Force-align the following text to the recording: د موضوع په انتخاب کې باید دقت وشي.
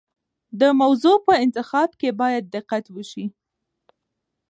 د 0.59 0.61
موضوع 0.81 1.15
په 1.27 1.33
انتخاب 1.45 1.89
کې 1.99 2.09
باید 2.21 2.43
دقت 2.55 2.83
وشي. 2.95 3.25